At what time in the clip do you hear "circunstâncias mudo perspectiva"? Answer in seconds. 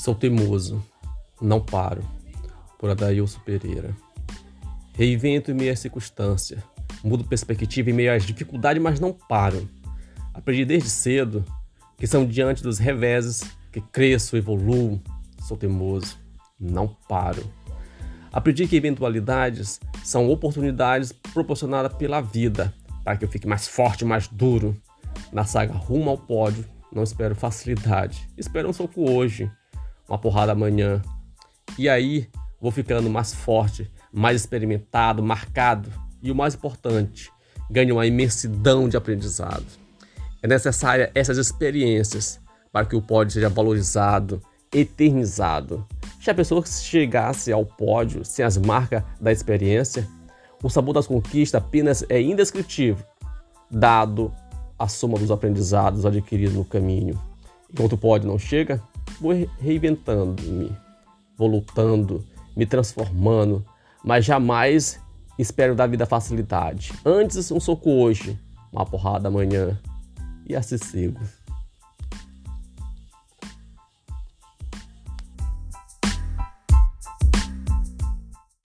5.78-7.90